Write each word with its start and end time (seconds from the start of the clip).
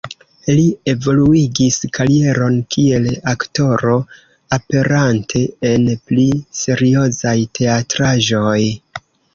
Li 0.51 0.61
evoluigis 0.93 1.77
karieron 1.97 2.57
kiel 2.77 3.07
aktoro, 3.33 3.99
aperante 4.59 5.43
en 5.75 5.89
pli 6.09 6.29
seriozaj 6.63 7.37
teatraĵoj. 7.61 8.61